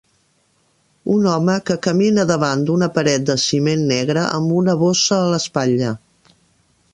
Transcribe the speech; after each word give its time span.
Un 1.15 1.25
home 1.33 1.57
que 1.67 1.75
camina 1.87 2.25
davant 2.31 2.63
d'una 2.69 2.89
paret 2.95 3.27
de 3.31 3.35
ciment 3.45 3.85
negre 3.93 4.25
amb 4.39 4.57
una 4.63 4.77
bossa 4.85 5.21
a 5.21 5.29
l'espatlla. 5.35 5.93